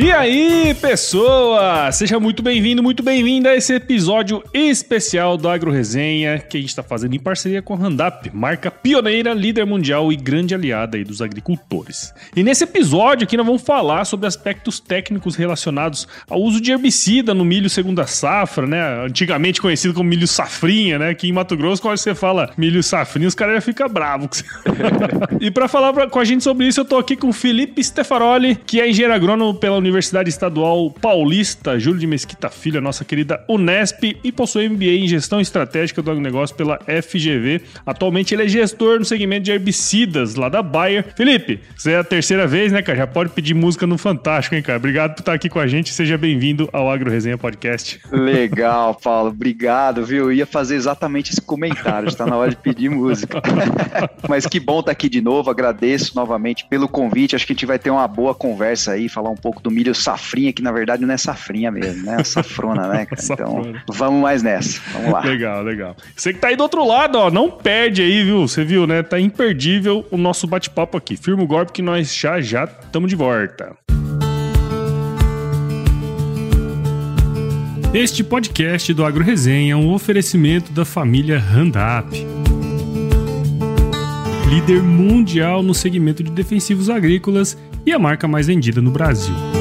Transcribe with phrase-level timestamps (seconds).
[0.00, 1.90] E aí, pessoa!
[1.90, 6.70] Seja muito bem-vindo, muito bem-vinda a esse episódio especial do Agro Resenha que a gente
[6.70, 11.02] está fazendo em parceria com a Randap, marca pioneira, líder mundial e grande aliada aí
[11.02, 12.14] dos agricultores.
[12.36, 17.34] E nesse episódio aqui nós vamos falar sobre aspectos técnicos relacionados ao uso de herbicida
[17.34, 19.04] no milho segunda safra, né?
[19.04, 21.08] Antigamente conhecido como milho safrinha, né?
[21.08, 24.44] Aqui em Mato Grosso, quando você fala milho safrinha, os caras já ficam bravos.
[25.40, 28.54] e para falar com a gente sobre isso, eu tô aqui com o Felipe Stefaroli,
[28.54, 33.44] que é engenheiro agrônomo pela Universidade Universidade Estadual Paulista, Júlio de Mesquita Filho, nossa querida
[33.48, 37.62] Unesp, e possui MBA em Gestão Estratégica do Agronegócio pela FGV.
[37.84, 41.06] Atualmente ele é gestor no segmento de herbicidas lá da Bayer.
[41.16, 42.98] Felipe, você é a terceira vez, né, cara?
[42.98, 44.78] Já pode pedir música no Fantástico, hein, cara?
[44.78, 45.92] Obrigado por estar aqui com a gente.
[45.92, 48.00] Seja bem-vindo ao Agro Resenha Podcast.
[48.10, 49.30] Legal, Paulo.
[49.30, 50.24] Obrigado, viu?
[50.24, 52.08] Eu ia fazer exatamente esse comentário.
[52.08, 53.40] Está na hora de pedir música.
[54.28, 55.50] Mas que bom estar aqui de novo.
[55.50, 57.34] Agradeço novamente pelo convite.
[57.34, 59.94] Acho que a gente vai ter uma boa conversa aí, falar um pouco do milho
[59.94, 62.16] safrinha, que na verdade não é safrinha mesmo, né?
[62.18, 63.18] É safrona, né, cara?
[63.38, 64.80] Então, vamos mais nessa.
[64.92, 65.20] Vamos lá.
[65.20, 65.96] Legal, legal.
[66.16, 68.48] Você que tá aí do outro lado, ó, não perde aí, viu?
[68.48, 69.02] Você viu, né?
[69.02, 71.16] Tá imperdível o nosso bate-papo aqui.
[71.16, 73.76] Firma o golpe que nós já já estamos de volta.
[77.94, 82.10] Este podcast do Agro Resenha é um oferecimento da família Randap.
[84.50, 87.56] Líder mundial no segmento de defensivos agrícolas
[87.86, 89.57] e a marca mais vendida no Brasil.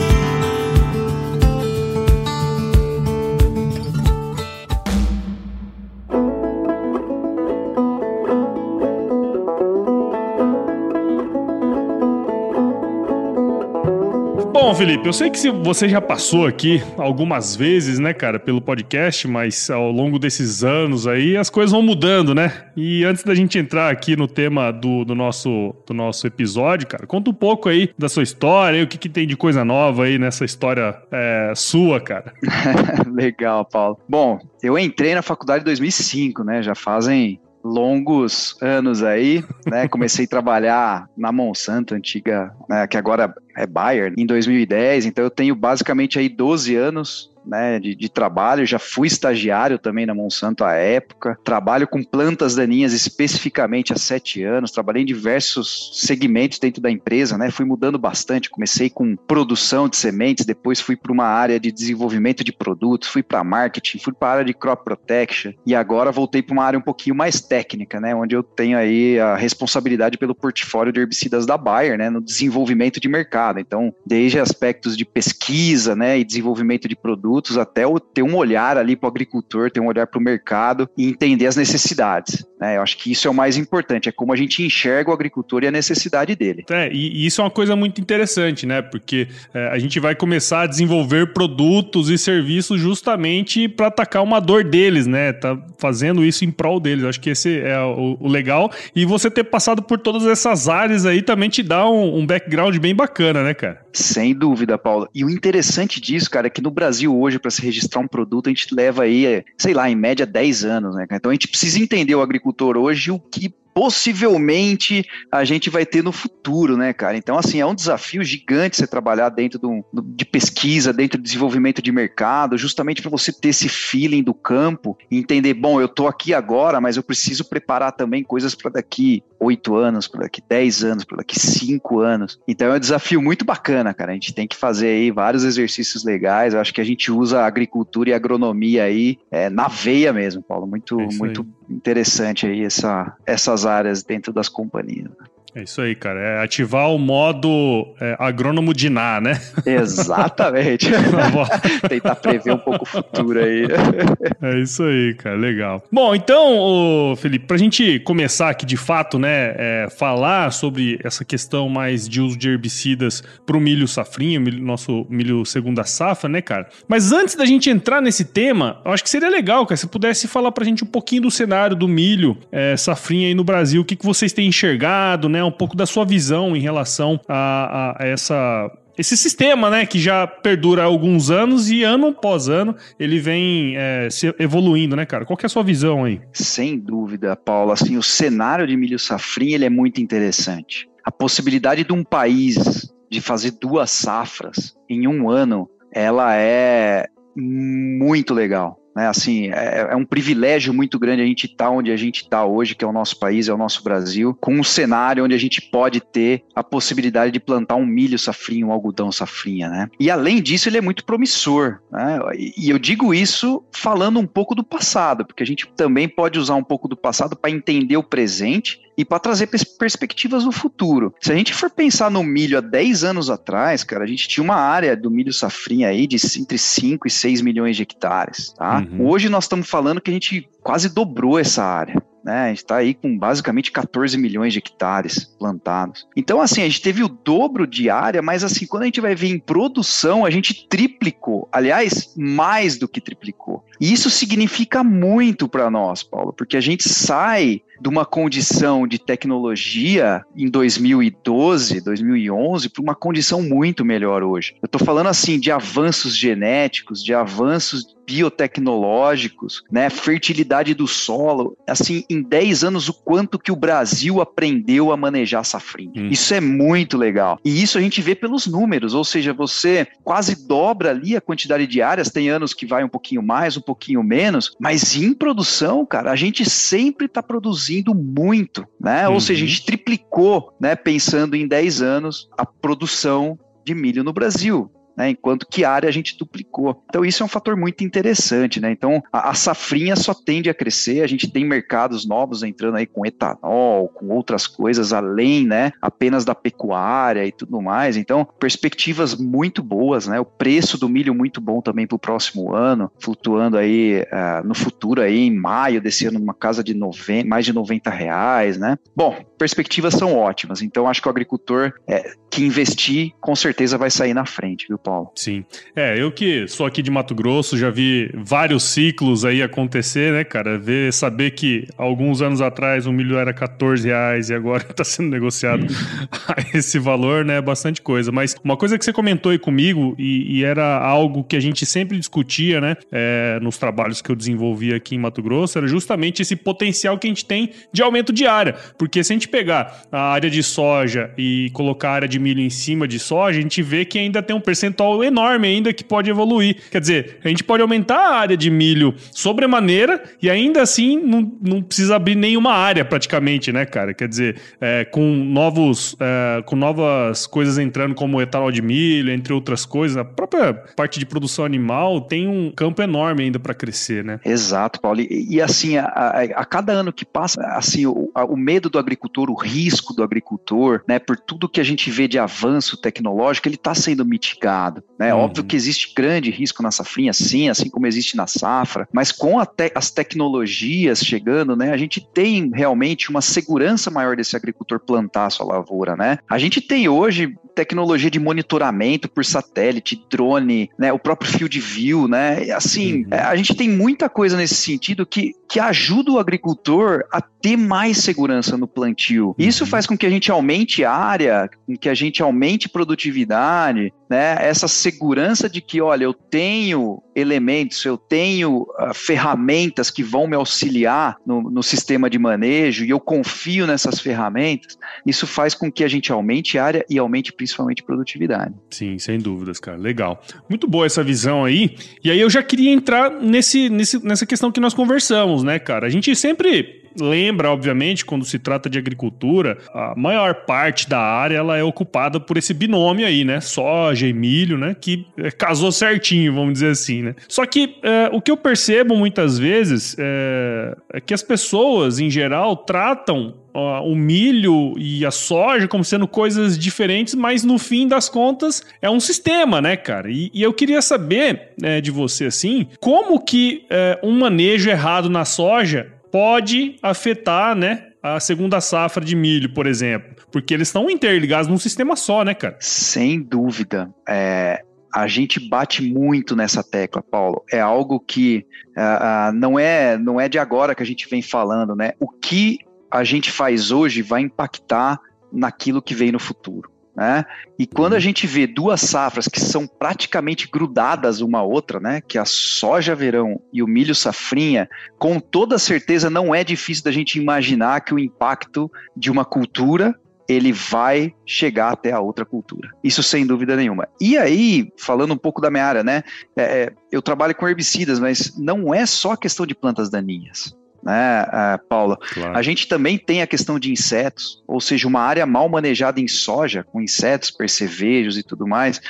[14.78, 19.72] Felipe, eu sei que você já passou aqui algumas vezes, né, cara, pelo podcast, mas
[19.72, 22.66] ao longo desses anos aí as coisas vão mudando, né?
[22.76, 27.08] E antes da gente entrar aqui no tema do, do nosso, do nosso episódio, cara,
[27.08, 30.20] conta um pouco aí da sua história, o que, que tem de coisa nova aí
[30.20, 32.32] nessa história é, sua, cara.
[33.12, 33.98] Legal, Paulo.
[34.08, 36.62] Bom, eu entrei na faculdade em 2005, né?
[36.62, 39.88] Já fazem longos anos aí, né?
[39.90, 42.88] Comecei a trabalhar na Monsanto, antiga, né?
[42.88, 45.06] que agora é Bayer, em 2010.
[45.06, 50.06] Então eu tenho basicamente aí 12 anos né, de, de, trabalho, já fui estagiário também
[50.06, 55.92] na Monsanto à época, trabalho com plantas daninhas especificamente há sete anos, trabalhei em diversos
[55.94, 60.96] segmentos dentro da empresa, né, fui mudando bastante, comecei com produção de sementes, depois fui
[60.96, 64.54] para uma área de desenvolvimento de produtos, fui para marketing, fui para a área de
[64.54, 68.44] crop protection e agora voltei para uma área um pouquinho mais técnica, né, onde eu
[68.44, 73.60] tenho aí a responsabilidade pelo portfólio de herbicidas da Bayer, né, no desenvolvimento de mercado,
[73.60, 78.36] então desde aspectos de pesquisa, né, e desenvolvimento de produtos produtos, até o, ter um
[78.36, 82.46] olhar ali para o agricultor, ter um olhar para o mercado e entender as necessidades.
[82.60, 82.78] Né?
[82.78, 85.64] Eu acho que isso é o mais importante, é como a gente enxerga o agricultor
[85.64, 86.66] e a necessidade dele.
[86.70, 88.82] É, e, e isso é uma coisa muito interessante, né?
[88.82, 94.40] Porque é, a gente vai começar a desenvolver produtos e serviços justamente para atacar uma
[94.40, 95.34] dor deles, né?
[95.34, 97.04] Tá fazendo isso em prol deles.
[97.04, 98.72] Eu acho que esse é o, o, legal.
[98.96, 102.76] E você ter passado por todas essas áreas aí também te dá um, um background
[102.78, 103.82] bem bacana, né, cara?
[103.94, 105.08] Sem dúvida, Paulo.
[105.14, 108.48] E o interessante disso, cara, é que no Brasil hoje, para se registrar um produto,
[108.48, 111.06] a gente leva aí, sei lá, em média 10 anos, né?
[111.12, 116.04] Então a gente precisa entender o agricultor hoje, o que possivelmente a gente vai ter
[116.04, 117.16] no futuro, né, cara?
[117.16, 121.80] Então, assim, é um desafio gigante você trabalhar dentro do, de pesquisa, dentro do desenvolvimento
[121.80, 126.08] de mercado, justamente para você ter esse feeling do campo e entender, bom, eu estou
[126.08, 130.84] aqui agora, mas eu preciso preparar também coisas para daqui oito anos, para daqui dez
[130.84, 132.40] anos, para daqui cinco anos.
[132.48, 134.10] Então, é um desafio muito bacana, cara.
[134.10, 136.56] A gente tem que fazer aí vários exercícios legais.
[136.56, 140.12] Eu acho que a gente usa a agricultura e a agronomia aí é, na veia
[140.12, 140.66] mesmo, Paulo.
[140.66, 145.12] Muito, é muito interessante aí essa, essas áreas dentro das companhias.
[145.56, 146.20] É isso aí, cara.
[146.20, 149.42] É ativar o modo é, agrônomo de Ná, né?
[149.66, 150.90] Exatamente.
[151.90, 153.64] Tentar prever um pouco o futuro aí.
[154.42, 155.36] é isso aí, cara.
[155.36, 155.84] Legal.
[155.92, 161.68] Bom, então, Felipe, pra gente começar aqui de fato, né, é, falar sobre essa questão
[161.70, 166.68] mais de uso de herbicidas pro milho safrinha, milho, nosso milho segunda safra, né, cara?
[166.88, 170.28] Mas antes da gente entrar nesse tema, eu acho que seria legal, cara, se pudesse
[170.28, 173.86] falar pra gente um pouquinho do cenário do milho é, safrinha aí no Brasil, o
[173.86, 175.47] que, que vocês têm enxergado, né?
[175.48, 180.26] Um pouco da sua visão em relação a, a essa esse sistema, né, que já
[180.26, 185.24] perdura há alguns anos e ano após ano ele vem é, se evoluindo, né, cara?
[185.24, 186.20] Qual que é a sua visão aí?
[186.34, 187.72] Sem dúvida, Paulo.
[187.72, 190.90] Assim, o cenário de milho safrinha ele é muito interessante.
[191.04, 197.06] A possibilidade de um país de fazer duas safras em um ano, ela é
[197.36, 198.80] muito legal.
[198.98, 199.08] Né?
[199.08, 202.44] Assim, é, é um privilégio muito grande a gente estar tá onde a gente está
[202.44, 205.38] hoje, que é o nosso país, é o nosso Brasil, com um cenário onde a
[205.38, 209.88] gente pode ter a possibilidade de plantar um milho safrinha, um algodão safrinha, né?
[210.00, 212.18] E além disso, ele é muito promissor, né?
[212.58, 216.56] E eu digo isso falando um pouco do passado, porque a gente também pode usar
[216.56, 221.14] um pouco do passado para entender o presente e para trazer pers perspectivas no futuro.
[221.22, 224.44] Se a gente for pensar no milho há 10 anos atrás, cara, a gente tinha
[224.44, 228.80] uma área do milho safrinha aí de entre 5 e 6 milhões de hectares, tá?
[228.80, 229.08] Uhum.
[229.08, 232.02] Hoje nós estamos falando que a gente quase dobrou essa área.
[232.28, 232.44] Né?
[232.44, 236.06] A gente está aí com basicamente 14 milhões de hectares plantados.
[236.14, 239.16] Então, assim, a gente teve o dobro de área, mas assim, quando a gente vai
[239.16, 241.48] ver em produção, a gente triplicou.
[241.54, 243.64] Aliás, mais do que triplicou.
[243.80, 249.00] E isso significa muito para nós, Paulo, porque a gente sai de uma condição de
[249.00, 254.56] tecnologia em 2012, 2011, para uma condição muito melhor hoje.
[254.62, 262.06] Eu estou falando assim de avanços genéticos, de avanços biotecnológicos, né, fertilidade do solo, assim,
[262.10, 266.04] em 10 anos o quanto que o Brasil aprendeu a manejar safrinha.
[266.04, 266.08] Hum.
[266.10, 267.38] Isso é muito legal.
[267.44, 271.68] E isso a gente vê pelos números, ou seja, você quase dobra ali a quantidade
[271.68, 275.86] de áreas, tem anos que vai um pouquinho mais, um pouquinho menos, mas em produção,
[275.86, 279.08] cara, a gente sempre está produzindo muito, né?
[279.08, 279.16] Uhum.
[279.16, 284.14] Ou seja, a gente triplicou, né, pensando em 10 anos, a produção de milho no
[284.14, 285.12] Brasil né?
[285.12, 286.84] Enquanto que área a gente duplicou.
[286.90, 288.72] Então isso é um fator muito interessante, né?
[288.72, 292.88] Então a, a safrinha só tende a crescer, a gente tem mercados novos entrando aí
[292.88, 295.72] com etanol, com outras coisas além, né?
[295.80, 297.96] Apenas da pecuária e tudo mais.
[297.96, 300.20] Então perspectivas muito boas, né?
[300.20, 304.56] O preço do milho muito bom também para o próximo ano, flutuando aí uh, no
[304.56, 308.78] futuro aí em maio desse numa casa de 90, mais de 90 reais, né?
[308.96, 310.62] Bom, perspectivas são ótimas.
[310.62, 314.78] Então acho que o agricultor é, que investir com certeza vai sair na frente, viu?
[314.88, 315.12] Paulo.
[315.16, 315.44] Sim.
[315.76, 320.24] É, eu que sou aqui de Mato Grosso, já vi vários ciclos aí acontecer, né,
[320.24, 320.58] cara?
[320.58, 325.10] Ver, saber que alguns anos atrás o milho era 14 reais e agora está sendo
[325.10, 325.68] negociado
[326.30, 327.38] a esse valor, né?
[327.38, 328.14] É bastante coisa.
[328.14, 331.66] Mas uma coisa que você comentou aí comigo e, e era algo que a gente
[331.66, 336.22] sempre discutia, né, é, nos trabalhos que eu desenvolvi aqui em Mato Grosso, era justamente
[336.22, 338.56] esse potencial que a gente tem de aumento de área.
[338.78, 342.42] Porque se a gente pegar a área de soja e colocar a área de milho
[342.42, 345.74] em cima de soja, a gente vê que ainda tem um percentual percentual enorme ainda
[345.74, 346.58] que pode evoluir.
[346.72, 351.32] Quer dizer, a gente pode aumentar a área de milho sobremaneira e ainda assim não,
[351.42, 353.94] não precisa abrir nenhuma área praticamente, né, cara?
[353.94, 359.34] Quer dizer, é, com novos, é, com novas coisas entrando como etanol de milho, entre
[359.34, 364.04] outras coisas, a própria parte de produção animal tem um campo enorme ainda para crescer,
[364.04, 364.20] né?
[364.24, 365.02] Exato, Paulo.
[365.02, 368.70] E, e assim, a, a, a, cada ano que passa, assim, o, a, o medo
[368.70, 372.78] do agricultor, o risco do agricultor, né, por tudo que a gente vê de avanço
[372.78, 374.84] tecnológico, ele está sendo mitigado mercado.
[375.00, 375.14] Né?
[375.14, 375.22] Uhum.
[375.22, 379.44] Óbvio que existe grande risco na safrinha, sim, assim como existe na safra, mas com
[379.46, 385.28] te as tecnologias chegando, né, a gente tem realmente uma segurança maior desse agricultor plantar
[385.28, 385.96] a sua lavoura.
[385.96, 386.20] Né?
[386.30, 392.08] A gente tem hoje tecnologia de monitoramento por satélite, drone, né, o próprio field view,
[392.08, 392.52] né?
[392.52, 393.08] Assim, uhum.
[393.10, 397.98] a gente tem muita coisa nesse sentido que, que ajuda o agricultor a ter mais
[397.98, 399.34] segurança no plantio.
[399.40, 399.70] Isso uhum.
[399.72, 404.38] faz com que a gente aumente área, com que a gente aumente produtividade, né?
[404.40, 410.36] Essa segurança de que, olha, eu tenho elementos, eu tenho uh, ferramentas que vão me
[410.36, 415.84] auxiliar no, no, sistema de manejo e eu confio nessas ferramentas, isso faz com que
[415.84, 418.54] a gente aumente área e aumente principalmente produtividade.
[418.70, 419.78] Sim, sem dúvidas, cara.
[419.78, 420.22] Legal.
[420.48, 421.76] Muito boa essa visão aí.
[422.04, 425.88] E aí eu já queria entrar nesse, nesse, nessa questão que nós conversamos, né, cara?
[425.88, 431.38] A gente sempre lembra, obviamente, quando se trata de agricultura, a maior parte da área
[431.38, 433.40] ela é ocupada por esse binômio aí, né?
[433.42, 434.76] Soja e milho, né?
[434.80, 437.16] Que é, casou certinho, vamos dizer assim, né?
[437.28, 442.10] Só que é, o que eu percebo muitas vezes é, é que as pessoas, em
[442.10, 443.36] geral, tratam
[443.84, 448.88] o milho e a soja como sendo coisas diferentes, mas no fim das contas é
[448.88, 450.12] um sistema, né, cara?
[450.12, 455.26] E, e eu queria saber de você, assim, como que é, um manejo errado na
[455.26, 461.48] soja pode afetar, né, a segunda safra de milho, por exemplo, porque eles estão interligados
[461.48, 462.58] num sistema só, né, cara?
[462.60, 463.94] Sem dúvida.
[464.08, 464.62] É,
[464.94, 467.44] a gente bate muito nessa tecla, Paulo.
[467.52, 468.46] É algo que
[468.78, 471.94] uh, não é não é de agora que a gente vem falando, né?
[472.00, 472.60] O que
[472.90, 475.00] a gente faz hoje vai impactar
[475.32, 476.72] naquilo que vem no futuro.
[476.98, 477.24] Né?
[477.60, 478.02] E quando a uhum.
[478.02, 482.02] gente vê duas safras que são praticamente grudadas uma à outra, né?
[482.02, 486.92] que a soja verão e o milho safrinha, com toda certeza não é difícil da
[486.92, 489.94] gente imaginar que o impacto de uma cultura
[490.28, 492.70] ele vai chegar até a outra cultura.
[492.84, 493.88] Isso sem dúvida nenhuma.
[494.02, 496.04] E aí, falando um pouco da minha área, né?
[496.36, 500.54] É, é eu trabalho com herbicidas, mas não é só questão de plantas daninhas
[500.84, 501.98] né, Paula?
[502.14, 502.38] Claro.
[502.38, 506.08] A gente também tem a questão de insetos, ou seja, uma área mal manejada em
[506.08, 508.82] soja, com insetos, percevejos e tudo mais,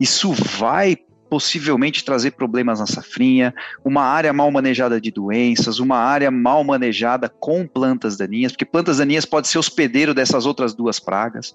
[0.00, 0.96] isso vai
[1.28, 7.28] possivelmente trazer problemas na safrinha, uma área mal manejada de doenças, uma área mal manejada
[7.28, 11.54] com plantas daninhas, porque plantas daninhas pode ser hospedeiro dessas outras duas pragas.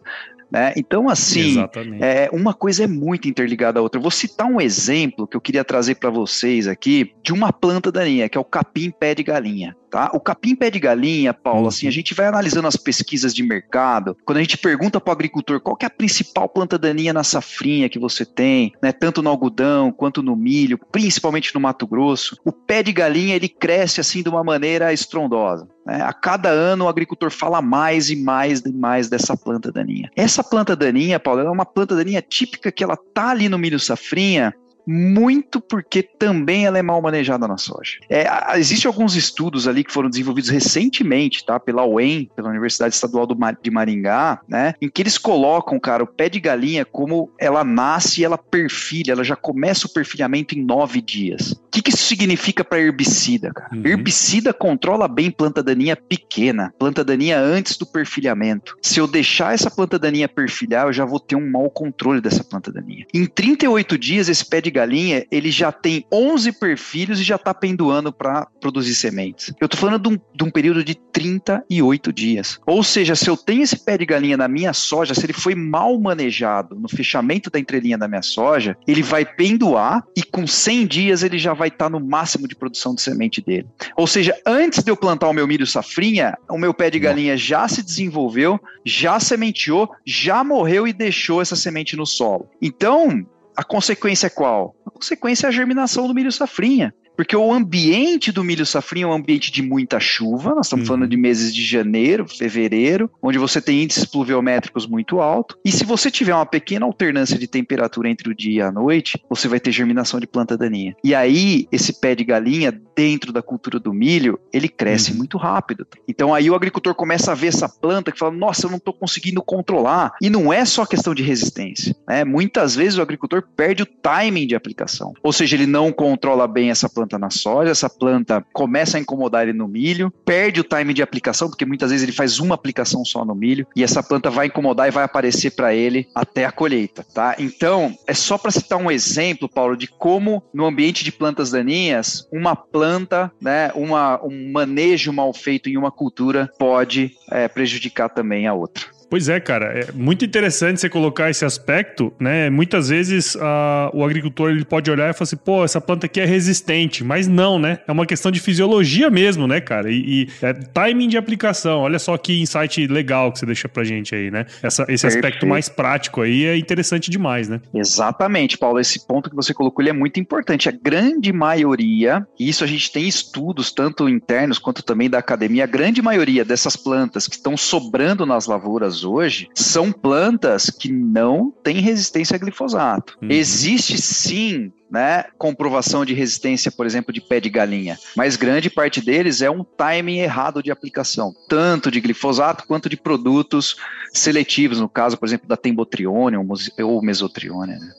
[0.51, 0.73] Né?
[0.75, 1.65] Então, assim,
[2.01, 3.97] é, uma coisa é muito interligada à outra.
[3.97, 7.91] Eu vou citar um exemplo que eu queria trazer para vocês aqui de uma planta
[7.91, 9.75] daninha, que é o capim pé de galinha.
[9.91, 10.09] Tá?
[10.13, 11.67] O capim pé de galinha, Paulo, uhum.
[11.67, 15.13] assim, a gente vai analisando as pesquisas de mercado, quando a gente pergunta para o
[15.13, 19.29] agricultor qual é a principal planta daninha na safrinha que você tem, né, tanto no
[19.29, 24.23] algodão quanto no milho, principalmente no Mato Grosso, o pé de galinha ele cresce assim
[24.23, 25.67] de uma maneira estrondosa.
[25.85, 26.01] Né?
[26.01, 30.09] A cada ano o agricultor fala mais e mais e mais dessa planta daninha.
[30.15, 33.77] Essa planta daninha, Paulo, é uma planta daninha típica que ela tá ali no milho
[33.77, 34.53] safrinha
[34.85, 37.99] muito porque também ela é mal manejada na soja.
[38.09, 38.25] É,
[38.57, 43.27] Existem alguns estudos ali que foram desenvolvidos recentemente, tá, pela UEM, pela Universidade Estadual
[43.61, 48.21] de Maringá, né, em que eles colocam, cara, o pé de galinha como ela nasce
[48.21, 51.51] e ela perfilha, ela já começa o perfilhamento em nove dias.
[51.51, 53.69] O que, que isso significa para herbicida, cara?
[53.73, 53.85] Uhum.
[53.85, 58.75] Herbicida controla bem planta daninha pequena, planta daninha antes do perfilhamento.
[58.81, 62.43] Se eu deixar essa planta daninha perfilhar, eu já vou ter um mau controle dessa
[62.43, 63.05] planta daninha.
[63.13, 67.53] Em 38 dias, esse pé de galinha, ele já tem 11 perfilhos e já está
[67.53, 69.53] pendoando para produzir sementes.
[69.59, 72.59] Eu estou falando de um, de um, período de 38 dias.
[72.65, 75.55] Ou seja, se eu tenho esse pé de galinha na minha soja, se ele foi
[75.55, 80.87] mal manejado no fechamento da entrelinha da minha soja, ele vai pendoar e com 100
[80.87, 83.67] dias ele já vai estar tá no máximo de produção de semente dele.
[83.95, 87.37] Ou seja, antes de eu plantar o meu milho safrinha, o meu pé de galinha
[87.37, 92.49] já se desenvolveu, já sementeou, já morreu e deixou essa semente no solo.
[92.61, 93.25] Então,
[93.55, 94.75] a consequência é qual?
[94.85, 96.93] A consequência é a germinação do milho safrinha.
[97.21, 100.95] Porque o ambiente do milho safrinha é um ambiente de muita chuva, nós estamos uhum.
[100.95, 105.55] falando de meses de janeiro, fevereiro, onde você tem índices pluviométricos muito altos.
[105.63, 109.23] E se você tiver uma pequena alternância de temperatura entre o dia e a noite,
[109.29, 110.95] você vai ter germinação de planta daninha.
[111.03, 115.17] E aí, esse pé de galinha, dentro da cultura do milho, ele cresce uhum.
[115.17, 115.85] muito rápido.
[116.07, 118.95] Então aí o agricultor começa a ver essa planta que fala: nossa, eu não estou
[118.95, 120.13] conseguindo controlar.
[120.19, 121.95] E não é só questão de resistência.
[122.07, 122.23] Né?
[122.23, 125.13] Muitas vezes o agricultor perde o timing de aplicação.
[125.21, 129.01] Ou seja, ele não controla bem essa planta planta na soja, essa planta começa a
[129.01, 132.55] incomodar ele no milho, perde o time de aplicação, porque muitas vezes ele faz uma
[132.55, 136.45] aplicação só no milho, e essa planta vai incomodar e vai aparecer para ele até
[136.45, 137.35] a colheita, tá?
[137.37, 142.27] Então, é só para citar um exemplo, Paulo, de como no ambiente de plantas daninhas,
[142.31, 148.47] uma planta, né, uma, um manejo mal feito em uma cultura pode é, prejudicar também
[148.47, 149.00] a outra.
[149.11, 152.49] Pois é, cara, é muito interessante você colocar esse aspecto, né?
[152.49, 156.21] Muitas vezes uh, o agricultor ele pode olhar e falar assim, pô, essa planta aqui
[156.21, 157.79] é resistente, mas não, né?
[157.85, 159.91] É uma questão de fisiologia mesmo, né, cara?
[159.91, 161.81] E, e é timing de aplicação.
[161.81, 164.45] Olha só que insight legal que você deixa pra gente aí, né?
[164.63, 165.25] Essa, esse Perfeito.
[165.25, 167.59] aspecto mais prático aí é interessante demais, né?
[167.73, 168.79] Exatamente, Paulo.
[168.79, 170.69] Esse ponto que você colocou ele é muito importante.
[170.69, 175.65] A grande maioria, e isso a gente tem estudos, tanto internos quanto também da academia,
[175.65, 181.51] a grande maioria dessas plantas que estão sobrando nas lavouras hoje são plantas que não
[181.63, 183.17] têm resistência a glifosato.
[183.21, 183.29] Uhum.
[183.29, 188.99] Existe sim né, comprovação de resistência, por exemplo, de pé de galinha, mas grande parte
[188.99, 193.77] deles é um timing errado de aplicação, tanto de glifosato quanto de produtos
[194.11, 197.73] seletivos, no caso, por exemplo, da tembotrione ou mesotrione.
[197.79, 197.93] Né?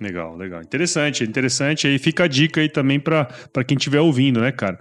[0.00, 0.60] Legal, legal.
[0.60, 1.86] Interessante, interessante.
[1.86, 3.26] Aí fica a dica aí também para
[3.66, 4.78] quem estiver ouvindo, né, cara?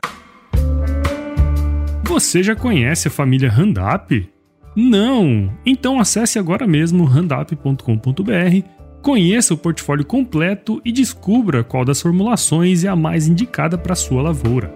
[2.03, 4.32] Você já conhece a família Handap?
[4.75, 5.51] Não!
[5.65, 8.67] Então acesse agora mesmo randup.com.br,
[9.01, 14.21] conheça o portfólio completo e descubra qual das formulações é a mais indicada para sua
[14.21, 14.73] lavoura.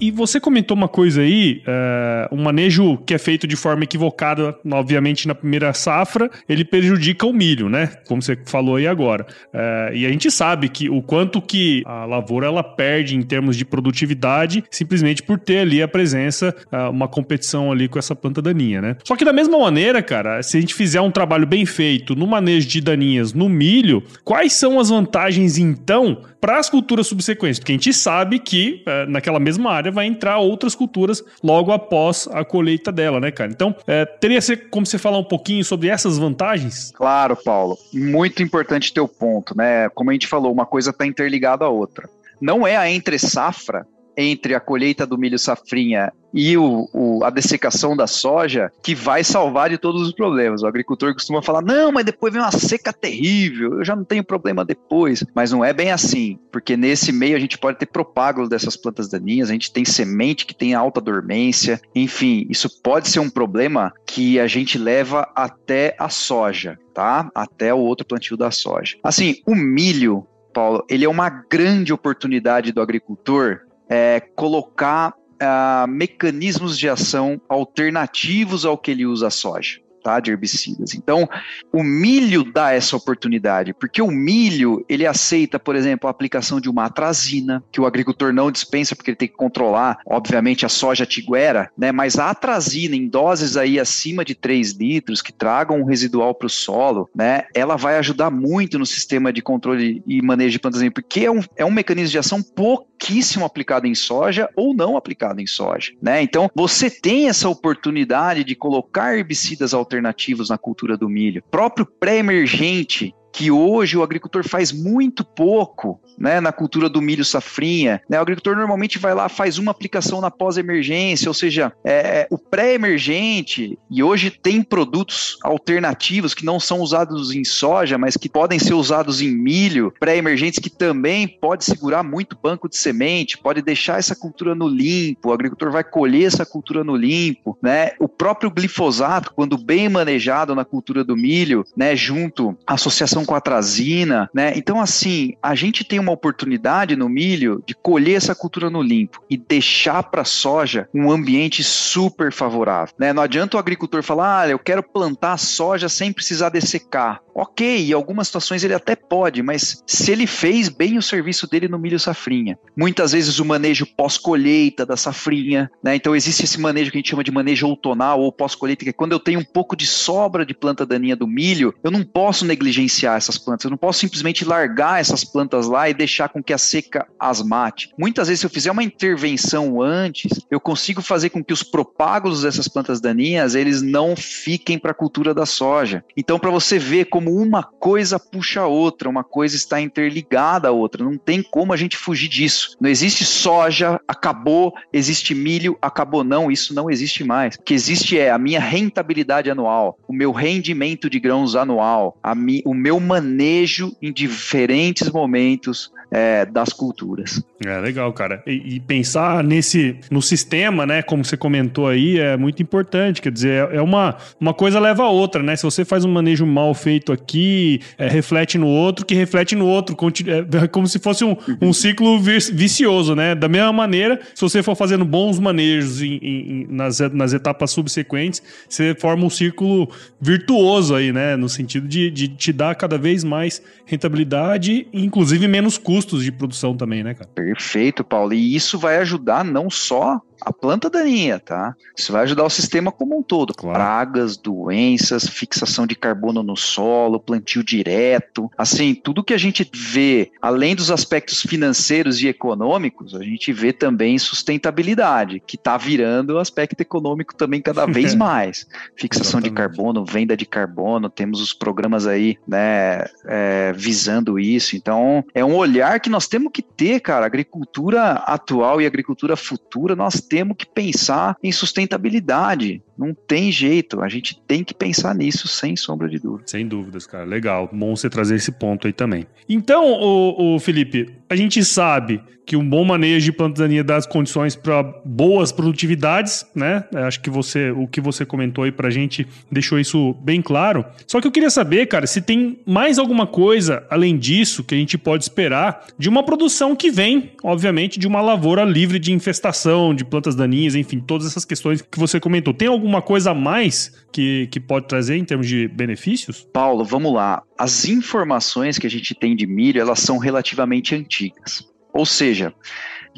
[0.00, 4.56] E você comentou uma coisa aí, uh, um manejo que é feito de forma equivocada,
[4.72, 7.88] obviamente na primeira safra, ele prejudica o milho, né?
[8.08, 9.26] Como você falou aí agora.
[9.52, 13.58] Uh, e a gente sabe que o quanto que a lavoura ela perde em termos
[13.58, 18.40] de produtividade, simplesmente por ter ali a presença, uh, uma competição ali com essa planta
[18.40, 18.96] daninha, né?
[19.04, 22.26] Só que da mesma maneira, cara, se a gente fizer um trabalho bem feito no
[22.26, 27.58] manejo de daninhas no milho, quais são as vantagens então para as culturas subsequentes?
[27.58, 32.44] Porque a gente sabe que naquela mesma área vai entrar outras culturas logo após a
[32.44, 33.50] colheita dela, né, cara?
[33.50, 36.92] Então, é, teria como você falar um pouquinho sobre essas vantagens?
[36.92, 37.78] Claro, Paulo.
[37.92, 39.88] Muito importante teu ponto, né?
[39.90, 42.08] Como a gente falou, uma coisa está interligada à outra.
[42.40, 43.86] Não é a entre safra
[44.20, 49.24] entre a colheita do milho safrinha e o, o, a dessecação da soja que vai
[49.24, 50.62] salvar de todos os problemas.
[50.62, 54.24] O agricultor costuma falar: não, mas depois vem uma seca terrível, eu já não tenho
[54.24, 55.24] problema depois.
[55.34, 59.08] Mas não é bem assim, porque nesse meio a gente pode ter propágulos dessas plantas
[59.08, 63.92] daninhas, a gente tem semente que tem alta dormência, enfim, isso pode ser um problema
[64.06, 67.30] que a gente leva até a soja, tá?
[67.34, 68.96] Até o outro plantio da soja.
[69.02, 70.26] Assim, o milho.
[70.52, 78.64] Paulo, ele é uma grande oportunidade do agricultor é, colocar uh, mecanismos de ação alternativos
[78.64, 80.94] ao que ele usa a soja tá, de herbicidas.
[80.94, 81.28] Então,
[81.72, 86.68] o milho dá essa oportunidade, porque o milho, ele aceita, por exemplo, a aplicação de
[86.68, 91.06] uma atrazina, que o agricultor não dispensa porque ele tem que controlar, obviamente, a soja
[91.06, 95.84] tiguera, né, mas a atrazina em doses aí acima de 3 litros, que tragam um
[95.84, 100.52] residual para o solo, né, ela vai ajudar muito no sistema de controle e manejo
[100.52, 104.74] de plantas, porque é um, é um mecanismo de ação pouquíssimo aplicado em soja ou
[104.74, 110.50] não aplicado em soja, né, então você tem essa oportunidade de colocar herbicidas alternativos alternativos
[110.50, 111.42] na cultura do milho.
[111.50, 118.02] Próprio pré-emergente, que hoje o agricultor faz muito pouco, né, na cultura do milho safrinha.
[118.08, 122.26] Né, o agricultor normalmente vai lá, faz uma aplicação na pós-emergência, ou seja, é, é,
[122.30, 128.28] o pré-emergente, e hoje tem produtos alternativos que não são usados em soja, mas que
[128.28, 133.62] podem ser usados em milho, pré-emergentes que também pode segurar muito banco de semente, pode
[133.62, 137.92] deixar essa cultura no limpo, o agricultor vai colher essa cultura no limpo, né?
[137.98, 143.34] O próprio glifosato, quando bem manejado na cultura do milho, né, junto à associação com
[143.34, 144.52] a atrazina, né?
[144.56, 148.82] Então assim, a gente tem uma uma oportunidade no milho de colher essa cultura no
[148.82, 152.94] limpo e deixar para a soja um ambiente super favorável.
[152.98, 153.12] Né?
[153.12, 157.20] Não adianta o agricultor falar, ah, eu quero plantar soja sem precisar dessecar.
[157.32, 161.68] Ok, em algumas situações ele até pode, mas se ele fez bem o serviço dele
[161.68, 165.94] no milho safrinha, muitas vezes o manejo pós-colheita da safrinha, né?
[165.94, 168.92] Então existe esse manejo que a gente chama de manejo outonal ou pós-colheita, que é
[168.92, 172.44] quando eu tenho um pouco de sobra de planta daninha do milho, eu não posso
[172.44, 176.52] negligenciar essas plantas, eu não posso simplesmente largar essas plantas lá e deixar com que
[176.52, 177.92] a seca as mate.
[177.98, 182.42] Muitas vezes, se eu fizer uma intervenção antes, eu consigo fazer com que os propágulos
[182.42, 186.04] dessas plantas daninhas eles não fiquem para a cultura da soja.
[186.16, 190.70] Então, para você ver como uma coisa puxa a outra, uma coisa está interligada à
[190.70, 192.76] outra, não tem como a gente fugir disso.
[192.80, 196.22] Não existe soja, acabou, existe milho, acabou.
[196.22, 197.56] Não, isso não existe mais.
[197.56, 202.62] O que existe é a minha rentabilidade anual, o meu rendimento de grãos anual, mi,
[202.64, 207.42] o meu manejo em diferentes momentos é, das culturas.
[207.64, 208.42] É legal, cara.
[208.46, 211.02] E, e, pensar nesse no sistema, né?
[211.02, 213.22] Como você comentou aí, é muito importante.
[213.22, 215.54] Quer dizer, é, é uma, uma coisa leva a outra, né?
[215.56, 219.66] Se você faz um manejo mal feito aqui, é, reflete no outro, que reflete no
[219.66, 219.96] outro.
[220.26, 223.34] É, como se fosse um, um ciclo vicioso, né?
[223.34, 228.42] Da mesma maneira, se você for fazendo bons manejos em, em, nas, nas etapas subsequentes,
[228.68, 231.36] você forma um círculo virtuoso aí, né?
[231.36, 236.32] No sentido de, de te dar cada vez mais rentabilidade, inclusive menos custo custos de
[236.32, 237.28] produção também, né, cara?
[237.52, 238.32] Perfeito, Paulo.
[238.32, 241.74] E isso vai ajudar não só a planta daninha, tá?
[241.96, 243.54] Isso vai ajudar o sistema como um todo.
[243.54, 243.76] Claro.
[243.76, 248.50] Pragas, doenças, fixação de carbono no solo, plantio direto.
[248.56, 253.72] Assim, tudo que a gente vê, além dos aspectos financeiros e econômicos, a gente vê
[253.72, 258.66] também sustentabilidade, que está virando o aspecto econômico também cada vez mais.
[258.96, 264.76] Fixação de carbono, venda de carbono, temos os programas aí, né, é, visando isso.
[264.76, 267.26] Então, é um olhar que nós temos que ter, cara.
[267.26, 272.80] Agricultura atual e agricultura futura, nós temos que pensar em sustentabilidade.
[273.00, 276.46] Não tem jeito, a gente tem que pensar nisso sem sombra de dúvida.
[276.46, 277.24] Sem dúvidas, cara.
[277.24, 279.26] Legal, bom você trazer esse ponto aí também.
[279.48, 284.06] Então, o, Felipe, a gente sabe que um bom manejo de planta daninha dá as
[284.06, 286.82] condições para boas produtividades, né?
[286.94, 290.84] Acho que você, o que você comentou aí para a gente deixou isso bem claro.
[291.06, 294.78] Só que eu queria saber, cara, se tem mais alguma coisa além disso que a
[294.78, 299.94] gente pode esperar de uma produção que vem, obviamente, de uma lavoura livre de infestação,
[299.94, 302.52] de plantas daninhas, enfim, todas essas questões que você comentou.
[302.52, 306.46] Tem alguma coisa a mais que, que pode trazer em termos de benefícios?
[306.52, 307.42] Paulo, vamos lá.
[307.56, 311.64] As informações que a gente tem de milho, elas são relativamente antigas.
[311.92, 312.52] Ou seja,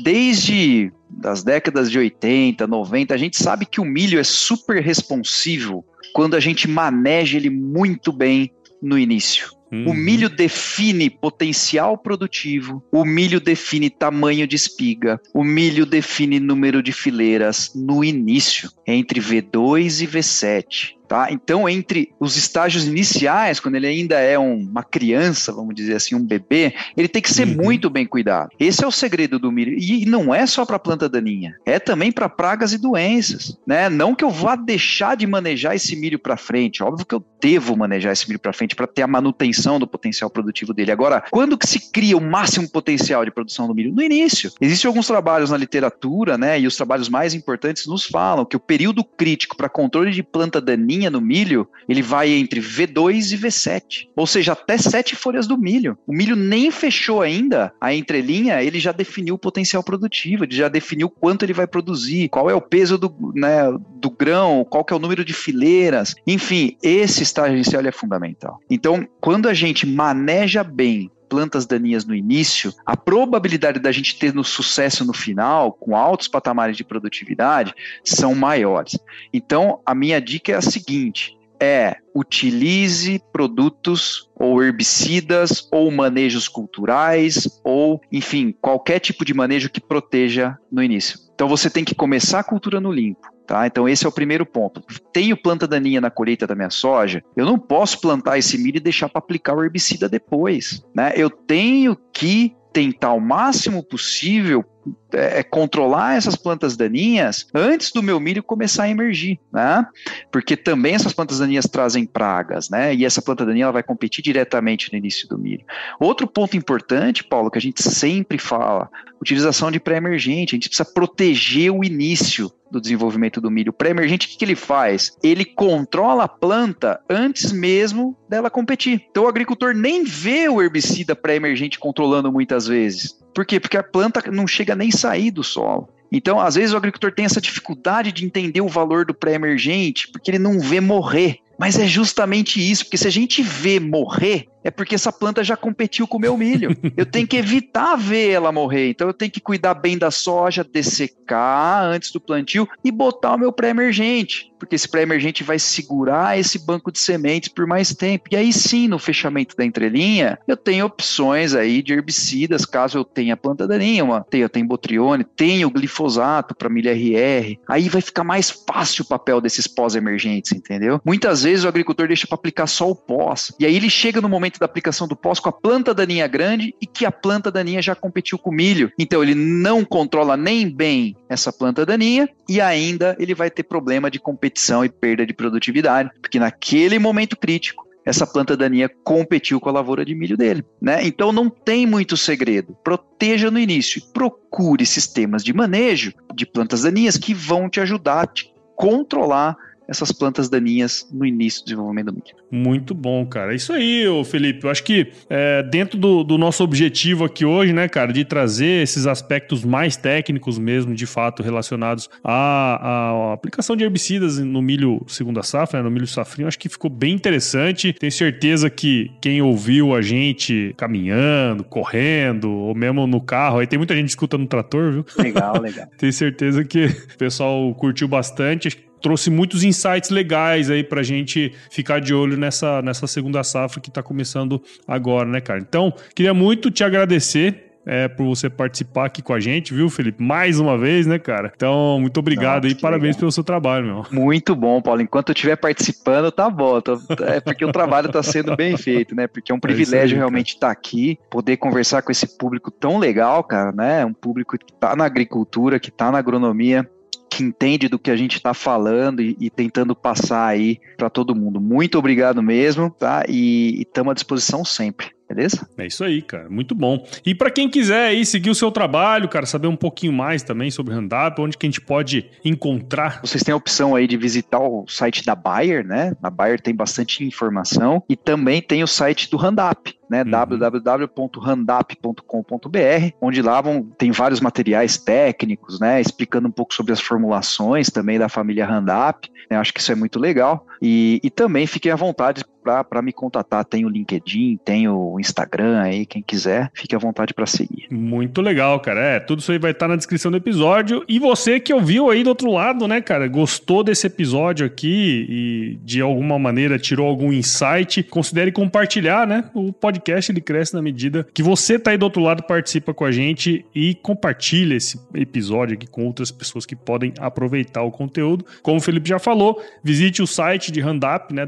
[0.02, 5.84] desde das décadas de 80, 90, a gente sabe que o milho é super responsivo
[6.12, 9.50] quando a gente maneja ele muito bem no início.
[9.72, 9.88] Uhum.
[9.88, 16.82] O milho define potencial produtivo, o milho define tamanho de espiga, o milho define número
[16.82, 21.30] de fileiras no início, entre V2 e V7 Tá?
[21.30, 26.14] Então, entre os estágios iniciais, quando ele ainda é um, uma criança, vamos dizer assim,
[26.14, 27.64] um bebê, ele tem que ser uhum.
[27.64, 28.48] muito bem cuidado.
[28.58, 29.76] Esse é o segredo do milho.
[29.78, 33.58] E não é só para planta daninha, é também para pragas e doenças.
[33.66, 33.90] Né?
[33.90, 37.76] Não que eu vá deixar de manejar esse milho para frente, óbvio que eu devo
[37.76, 40.92] manejar esse milho para frente para ter a manutenção do potencial produtivo dele.
[40.92, 43.92] Agora, quando que se cria o máximo potencial de produção do milho?
[43.92, 44.50] No início.
[44.62, 48.60] Existem alguns trabalhos na literatura, né, e os trabalhos mais importantes nos falam que o
[48.60, 54.08] período crítico para controle de planta daninha no milho, ele vai entre V2 e V7.
[54.16, 55.96] Ou seja, até sete folhas do milho.
[56.06, 60.68] O milho nem fechou ainda a entrelinha, ele já definiu o potencial produtivo, ele já
[60.68, 63.64] definiu quanto ele vai produzir, qual é o peso do, né,
[64.00, 66.14] do grão, qual que é o número de fileiras.
[66.26, 68.58] Enfim, esse estágio inicial é fundamental.
[68.70, 74.34] Então, quando a gente maneja bem plantas daninhas no início, a probabilidade da gente ter
[74.34, 78.98] no sucesso no final, com altos patamares de produtividade, são maiores.
[79.32, 87.48] Então, a minha dica é a seguinte: é utilize produtos ou herbicidas ou manejos culturais
[87.64, 91.18] ou, enfim, qualquer tipo de manejo que proteja no início.
[91.34, 93.31] Então você tem que começar a cultura no limpo.
[93.52, 93.66] Tá?
[93.66, 94.82] Então, esse é o primeiro ponto.
[95.12, 98.80] Tenho planta daninha na colheita da minha soja, eu não posso plantar esse milho e
[98.80, 100.82] deixar para aplicar o herbicida depois.
[100.94, 101.12] Né?
[101.14, 104.64] Eu tenho que tentar o máximo possível
[105.12, 109.86] é, é, controlar essas plantas daninhas antes do meu milho começar a emergir, né?
[110.30, 112.94] Porque também essas plantas daninhas trazem pragas, né?
[112.94, 115.64] E essa planta daninha ela vai competir diretamente no início do milho.
[116.00, 118.90] Outro ponto importante, Paulo, que a gente sempre fala,
[119.20, 120.54] utilização de pré-emergente.
[120.54, 123.72] A gente precisa proteger o início do desenvolvimento do milho.
[123.72, 125.16] Pré-emergente, o que, que ele faz?
[125.22, 129.06] Ele controla a planta antes mesmo dela competir.
[129.10, 133.21] Então o agricultor nem vê o herbicida pré-emergente controlando muitas vezes.
[133.34, 133.58] Por quê?
[133.58, 135.88] Porque a planta não chega nem sair do solo.
[136.10, 140.30] Então, às vezes, o agricultor tem essa dificuldade de entender o valor do pré-emergente, porque
[140.30, 141.38] ele não vê morrer.
[141.58, 145.56] Mas é justamente isso, porque se a gente vê morrer, é porque essa planta já
[145.56, 146.76] competiu com o meu milho.
[146.96, 148.90] Eu tenho que evitar ver ela morrer.
[148.90, 153.38] Então eu tenho que cuidar bem da soja, dessecar antes do plantio e botar o
[153.38, 154.52] meu pré-emergente.
[154.58, 158.28] Porque esse pré-emergente vai segurar esse banco de sementes por mais tempo.
[158.30, 163.04] E aí sim, no fechamento da entrelinha, eu tenho opções aí de herbicidas, caso eu
[163.04, 167.58] tenha planta daninha, uma, eu tenho botrione, tenho glifosato para milho RR.
[167.68, 171.00] Aí vai ficar mais fácil o papel desses pós-emergentes, entendeu?
[171.04, 173.52] Muitas vezes o agricultor deixa para aplicar só o pós.
[173.58, 176.74] E aí ele chega no momento da aplicação do pós com a planta daninha grande
[176.80, 178.92] e que a planta daninha já competiu com o milho.
[178.98, 184.10] Então ele não controla nem bem essa planta daninha e ainda ele vai ter problema
[184.10, 189.68] de competição e perda de produtividade, porque naquele momento crítico essa planta daninha competiu com
[189.68, 191.06] a lavoura de milho dele, né?
[191.06, 192.76] Então não tem muito segredo.
[192.82, 198.26] Proteja no início, procure sistemas de manejo de plantas daninhas que vão te ajudar a
[198.26, 199.56] te controlar
[199.92, 202.36] essas plantas daninhas no início do desenvolvimento do milho.
[202.50, 203.54] Muito bom, cara.
[203.54, 204.64] Isso aí, Felipe.
[204.64, 208.82] Eu acho que é, dentro do, do, nosso objetivo aqui hoje, né, cara, de trazer
[208.82, 215.02] esses aspectos mais técnicos mesmo, de fato, relacionados à, à aplicação de herbicidas no milho
[215.06, 217.92] segunda safra, né, no milho safrinho, acho que ficou bem interessante.
[217.92, 223.78] Tenho certeza que quem ouviu a gente caminhando, correndo, ou mesmo no carro, aí tem
[223.78, 225.06] muita gente escutando no trator, viu?
[225.18, 225.86] Legal, legal.
[225.98, 228.68] Tenho certeza que o pessoal curtiu bastante
[229.02, 233.90] trouxe muitos insights legais aí pra gente ficar de olho nessa, nessa segunda safra que
[233.90, 235.58] tá começando agora, né, cara?
[235.60, 240.22] Então, queria muito te agradecer é, por você participar aqui com a gente, viu, Felipe?
[240.22, 241.52] Mais uma vez, né, cara?
[241.54, 243.20] Então, muito obrigado e parabéns legal.
[243.20, 244.06] pelo seu trabalho, meu.
[244.10, 245.02] Muito bom, Paulo.
[245.02, 246.80] Enquanto eu estiver participando, tá bom.
[247.26, 249.26] É porque o trabalho está sendo bem feito, né?
[249.26, 252.38] Porque é um é privilégio é aí, realmente estar tá aqui, poder conversar com esse
[252.38, 254.04] público tão legal, cara, né?
[254.04, 256.88] Um público que está na agricultura, que está na agronomia
[257.32, 261.34] que entende do que a gente está falando e, e, tentando passar aí para todo
[261.34, 261.60] mundo.
[261.60, 263.24] Muito obrigado mesmo, tá?
[263.26, 265.10] E estamos à disposição sempre.
[265.32, 265.66] Beleza?
[265.78, 266.50] É isso aí, cara.
[266.50, 267.06] Muito bom.
[267.24, 270.70] E para quem quiser aí seguir o seu trabalho, cara, saber um pouquinho mais também
[270.70, 273.18] sobre Handap, onde que a gente pode encontrar?
[273.22, 276.14] Vocês têm a opção aí de visitar o site da Bayer, né?
[276.22, 280.22] A Bayer tem bastante informação e também tem o site do Handap, né?
[280.22, 280.30] Uhum.
[280.30, 285.98] www.handap.com.br, onde lá vão, tem vários materiais técnicos, né?
[285.98, 289.30] Explicando um pouco sobre as formulações também da família Handap.
[289.50, 289.56] Né?
[289.56, 290.66] Acho que isso é muito legal.
[290.82, 293.64] E, e também fiquem à vontade para me contatar.
[293.64, 297.86] Tem o LinkedIn, tem o Instagram aí, quem quiser, fique à vontade para seguir.
[297.90, 299.00] Muito legal, cara.
[299.00, 301.04] É, tudo isso aí vai estar tá na descrição do episódio.
[301.08, 305.78] E você que ouviu aí do outro lado, né, cara, gostou desse episódio aqui e
[305.82, 309.44] de alguma maneira tirou algum insight, considere compartilhar, né?
[309.54, 313.04] O podcast ele cresce na medida que você tá aí do outro lado, participa com
[313.04, 318.44] a gente e compartilha esse episódio aqui com outras pessoas que podem aproveitar o conteúdo.
[318.62, 321.46] Como o Felipe já falou, visite o site de Handup, né?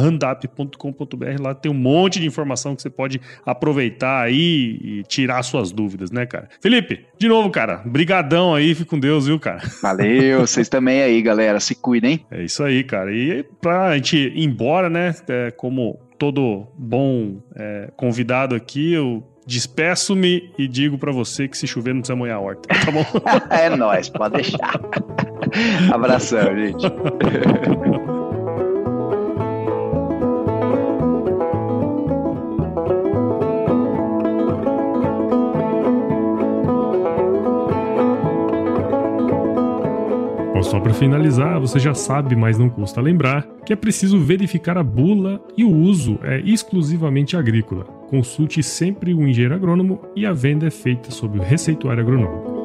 [0.00, 1.40] www.handup.com.br.
[1.40, 6.10] Lá tem um monte de informação que você pode aproveitar aí e tirar suas dúvidas,
[6.10, 6.48] né, cara?
[6.60, 9.62] Felipe, de novo, cara, brigadão aí, fique com Deus, viu, cara?
[9.82, 12.24] Valeu, vocês também aí, galera, se cuidem.
[12.30, 13.12] É isso aí, cara.
[13.12, 20.52] E pra gente ir embora, né, é, como todo bom é, convidado aqui, eu despeço-me
[20.58, 23.04] e digo para você que se chover não precisa molhar a horta, tá bom?
[23.50, 24.78] é nóis, pode deixar.
[25.92, 26.86] Abração, gente.
[40.82, 45.40] Para finalizar, você já sabe, mas não custa lembrar, que é preciso verificar a bula
[45.56, 47.84] e o uso é exclusivamente agrícola.
[48.08, 52.59] Consulte sempre o engenheiro agrônomo e a venda é feita sob o receituário agronômico.